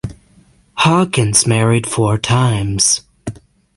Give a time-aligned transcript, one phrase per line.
[0.77, 3.01] Hawkins married four times.